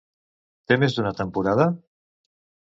[0.71, 1.69] Té més d'una temporada?